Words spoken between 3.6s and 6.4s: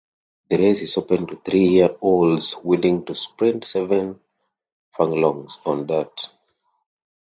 seven furlongs on dirt.